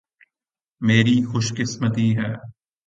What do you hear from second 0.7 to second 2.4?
میری خوش قسمتی ہے۔